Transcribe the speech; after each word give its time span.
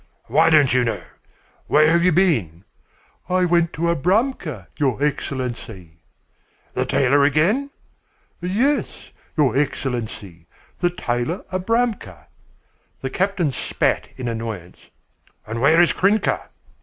"Why 0.25 0.49
don't 0.49 0.73
you 0.73 0.83
know? 0.83 1.03
Where 1.67 1.91
have 1.91 2.03
you 2.03 2.11
been?" 2.11 2.63
"I 3.29 3.45
went 3.45 3.71
to 3.73 3.83
Abramka, 3.91 4.65
your 4.77 4.97
Excellency." 4.99 5.97
"The 6.73 6.87
tailor 6.87 7.23
again?" 7.23 7.69
"Yes, 8.41 9.11
your 9.37 9.55
Excellency, 9.55 10.47
the 10.79 10.89
tailor 10.89 11.43
Abramka." 11.53 12.25
The 13.01 13.11
captain 13.11 13.51
spat 13.51 14.09
in 14.17 14.27
annoyance. 14.27 14.79
"And 15.45 15.61
where 15.61 15.79
is 15.79 15.93
Krynka?" 15.93 16.49